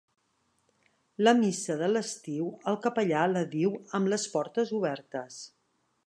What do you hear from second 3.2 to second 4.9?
la diu amb les portes